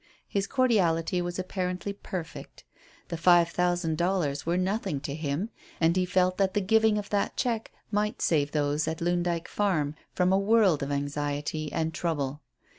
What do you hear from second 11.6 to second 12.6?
and trouble.